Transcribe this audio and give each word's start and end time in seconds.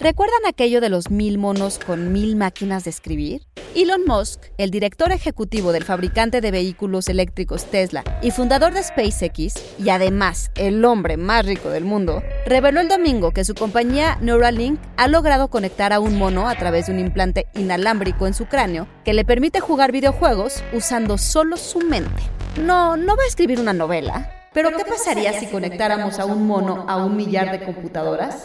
¿Recuerdan 0.00 0.46
aquello 0.48 0.80
de 0.80 0.88
los 0.88 1.10
mil 1.10 1.36
monos 1.36 1.78
con 1.78 2.10
mil 2.10 2.34
máquinas 2.34 2.84
de 2.84 2.90
escribir? 2.90 3.42
Elon 3.74 4.00
Musk, 4.06 4.44
el 4.56 4.70
director 4.70 5.12
ejecutivo 5.12 5.72
del 5.72 5.84
fabricante 5.84 6.40
de 6.40 6.50
vehículos 6.50 7.10
eléctricos 7.10 7.66
Tesla 7.66 8.02
y 8.22 8.30
fundador 8.30 8.72
de 8.72 8.82
SpaceX, 8.82 9.62
y 9.78 9.90
además 9.90 10.52
el 10.56 10.82
hombre 10.86 11.18
más 11.18 11.44
rico 11.44 11.68
del 11.68 11.84
mundo, 11.84 12.22
reveló 12.46 12.80
el 12.80 12.88
domingo 12.88 13.32
que 13.32 13.44
su 13.44 13.54
compañía 13.54 14.16
Neuralink 14.22 14.80
ha 14.96 15.06
logrado 15.06 15.48
conectar 15.48 15.92
a 15.92 16.00
un 16.00 16.16
mono 16.16 16.48
a 16.48 16.54
través 16.54 16.86
de 16.86 16.94
un 16.94 16.98
implante 16.98 17.48
inalámbrico 17.54 18.26
en 18.26 18.32
su 18.32 18.46
cráneo 18.46 18.88
que 19.04 19.12
le 19.12 19.26
permite 19.26 19.60
jugar 19.60 19.92
videojuegos 19.92 20.64
usando 20.72 21.18
solo 21.18 21.58
su 21.58 21.80
mente. 21.80 22.22
No, 22.58 22.96
no 22.96 23.16
va 23.16 23.24
a 23.24 23.28
escribir 23.28 23.60
una 23.60 23.74
novela, 23.74 24.32
pero, 24.52 24.76
¿qué, 24.76 24.84
pasaría, 24.84 25.38
si 25.38 25.46
conectáramos 25.46 26.18
a 26.18 26.24
un 26.24 26.46
mono 26.46 26.84
a 26.88 26.96
un 26.96 27.16
millar 27.16 27.50
de 27.52 27.64
computadoras? 27.64 28.42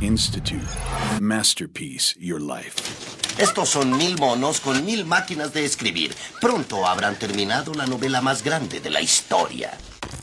Institute. 0.00 0.66
Masterpiece 1.20 2.14
Your 2.18 2.40
Life. 2.40 2.72
Estos 3.38 3.68
son 3.68 3.96
mil 3.96 4.18
monos 4.18 4.60
con 4.60 4.84
mil 4.84 5.04
máquinas 5.04 5.52
de 5.52 5.64
escribir. 5.64 6.12
Pronto 6.40 6.86
habrán 6.86 7.14
terminado 7.16 7.72
la 7.74 7.86
novela 7.86 8.20
más 8.20 8.42
grande 8.42 8.80
de 8.80 8.90
la 8.90 9.00
historia. 9.00 9.70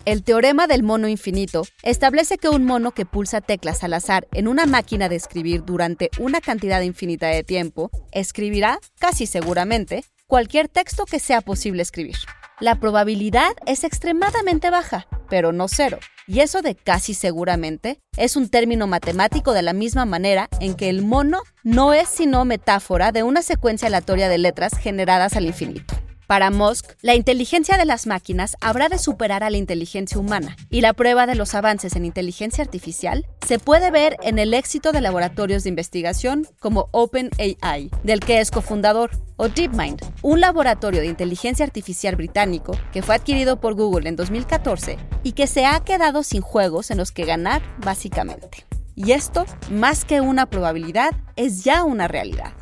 El 0.04 0.24
teorema 0.24 0.68
del 0.68 0.84
mono 0.84 1.08
infinito 1.08 1.64
establece 1.82 2.38
que 2.38 2.50
un 2.50 2.66
mono 2.66 2.92
que 2.92 3.06
pulsa 3.06 3.42
teclas 3.42 3.84
al 3.84 3.94
azar 3.94 4.28
en 4.34 4.48
una 4.48 4.66
máquina 4.66 5.10
de 5.10 5.16
escribir 5.16 5.64
durante 5.64 6.10
una 6.20 6.42
cantidad 6.42 6.82
infinita 6.82 7.28
de 7.28 7.44
tiempo 7.44 7.90
escribirá, 8.12 8.80
casi 9.00 9.26
seguramente, 9.26 10.04
cualquier 10.28 10.68
texto 10.68 11.06
que 11.06 11.20
sea 11.20 11.42
posible 11.42 11.82
escribir. 11.82 12.18
La 12.62 12.80
probabilidad 12.80 13.52
es 13.66 13.84
extremadamente 13.84 14.70
baja, 14.70 15.08
pero 15.30 15.52
no 15.52 15.68
cero. 15.68 16.00
Y 16.26 16.40
eso 16.40 16.62
de 16.62 16.74
casi 16.74 17.14
seguramente 17.14 18.00
es 18.16 18.38
un 18.38 18.48
término 18.48 18.88
matemático 18.88 19.52
de 19.52 19.62
la 19.62 19.74
misma 19.74 20.06
manera 20.06 20.48
en 20.62 20.76
que 20.76 20.90
el 20.90 21.02
mono 21.02 21.42
no 21.64 21.94
es 21.94 22.08
sino 22.08 22.46
metáfora 22.46 23.12
de 23.12 23.24
una 23.24 23.42
secuencia 23.42 23.90
aleatoria 23.90 24.30
de 24.30 24.38
letras 24.38 24.78
generadas 24.78 25.36
al 25.36 25.48
infinito. 25.48 25.96
Para 26.28 26.50
Musk, 26.50 26.94
la 27.02 27.14
inteligencia 27.14 27.78
de 27.78 27.86
las 27.86 28.08
máquinas 28.08 28.58
habrá 28.60 28.90
de 28.90 28.98
superar 28.98 29.44
a 29.44 29.52
la 29.52 29.58
inteligencia 29.58 30.18
humana, 30.18 30.58
y 30.72 30.82
la 30.82 30.94
prueba 30.94 31.28
de 31.28 31.36
los 31.36 31.54
avances 31.54 31.96
en 31.96 32.04
inteligencia 32.04 32.64
artificial 32.64 33.28
se 33.46 33.60
puede 33.60 33.92
ver 33.92 34.18
en 34.24 34.40
el 34.40 34.56
éxito 34.56 34.92
de 34.92 35.02
laboratorios 35.02 35.64
de 35.64 35.70
investigación 35.70 36.48
como 36.60 36.90
OpenAI, 36.92 37.92
del 38.04 38.22
que 38.22 38.40
es 38.40 38.50
cofundador, 38.50 39.12
o 39.38 39.50
DeepMind, 39.50 40.02
un 40.24 40.40
laboratorio 40.40 41.02
de 41.02 41.08
inteligencia 41.08 41.66
artificial 41.66 42.16
británico 42.16 42.72
que 42.92 43.04
fue 43.04 43.16
adquirido 43.16 43.60
por 43.60 43.76
Google 43.76 44.10
en 44.10 44.16
2014 44.16 44.98
y 45.24 45.34
que 45.34 45.46
se 45.46 45.66
ha 45.66 45.80
quedado 45.82 46.24
sin 46.24 46.42
juegos 46.42 46.90
en 46.90 46.98
los 46.98 47.12
que 47.12 47.26
ganar, 47.26 47.62
básicamente. 47.80 48.66
Y 48.96 49.12
esto, 49.12 49.46
más 49.70 50.06
que 50.06 50.22
una 50.22 50.46
probabilidad, 50.46 51.12
es 51.36 51.66
ya 51.66 51.84
una 51.84 52.08
realidad. 52.08 52.54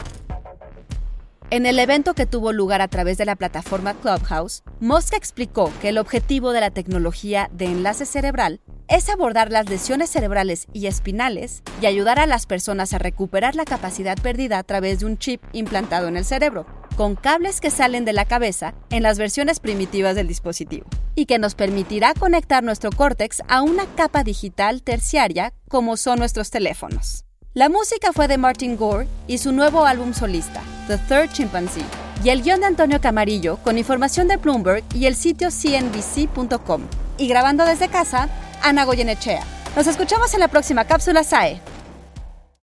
En 1.54 1.68
el 1.68 1.78
evento 1.78 2.16
que 2.16 2.26
tuvo 2.26 2.52
lugar 2.52 2.82
a 2.82 2.88
través 2.88 3.20
de 3.20 3.26
la 3.26 3.36
plataforma 3.36 3.94
Clubhouse, 3.94 4.64
Musk 4.80 5.14
explicó 5.14 5.72
que 5.84 5.90
el 5.90 6.00
objetivo 6.00 6.52
de 6.52 6.60
la 6.60 6.72
tecnología 6.72 7.48
de 7.54 7.66
enlace 7.66 8.08
cerebral 8.08 8.60
es 8.88 9.08
abordar 9.08 9.52
las 9.52 9.70
lesiones 9.70 10.10
cerebrales 10.10 10.66
y 10.74 10.88
espinales 10.88 11.62
y 11.80 11.86
ayudar 11.86 12.18
a 12.18 12.26
las 12.26 12.48
personas 12.48 12.96
a 12.96 12.98
recuperar 12.98 13.54
la 13.54 13.66
capacidad 13.66 14.18
perdida 14.18 14.58
a 14.58 14.64
través 14.64 15.02
de 15.02 15.06
un 15.06 15.20
chip 15.20 15.44
implantado 15.54 16.08
en 16.08 16.18
el 16.18 16.26
cerebro, 16.26 16.66
con 16.96 17.16
cables 17.16 17.62
que 17.62 17.70
salen 17.70 18.04
de 18.04 18.14
la 18.14 18.26
cabeza 18.26 18.74
en 18.90 19.04
las 19.04 19.20
versiones 19.20 19.60
primitivas 19.60 20.16
del 20.16 20.28
dispositivo, 20.28 20.88
y 21.14 21.28
que 21.28 21.38
nos 21.38 21.54
permitirá 21.54 22.16
conectar 22.16 22.64
nuestro 22.64 22.90
córtex 22.90 23.44
a 23.48 23.62
una 23.62 23.86
capa 23.96 24.24
digital 24.24 24.82
terciaria 24.82 25.54
como 25.70 25.98
son 25.98 26.18
nuestros 26.18 26.50
teléfonos. 26.50 27.26
La 27.56 27.70
música 27.70 28.12
fue 28.12 28.28
de 28.28 28.40
Martin 28.40 28.76
Gore 28.76 29.08
y 29.28 29.38
su 29.38 29.52
nuevo 29.52 29.86
álbum 29.86 30.16
solista, 30.16 30.64
The 30.88 30.98
Third 30.98 31.34
Chimpanzee, 31.34 31.86
y 32.24 32.30
el 32.30 32.42
guion 32.42 32.62
de 32.62 32.66
Antonio 32.66 33.00
Camarillo 33.00 33.58
con 33.58 33.78
información 33.78 34.28
de 34.28 34.38
Bloomberg 34.38 34.84
y 34.96 35.06
el 35.06 35.16
sitio 35.16 35.50
cnbc.com. 35.52 36.82
Y 37.20 37.28
grabando 37.28 37.64
desde 37.64 37.90
casa, 37.90 38.28
Ana 38.64 38.86
Goyenechea. 38.86 39.44
Nos 39.76 39.86
escuchamos 39.86 40.34
en 40.34 40.40
la 40.40 40.48
próxima 40.48 40.86
cápsula 40.86 41.24
SAE. 41.24 41.62